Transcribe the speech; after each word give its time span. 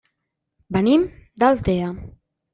Venim 0.77 1.03
d'Altea. 1.45 1.93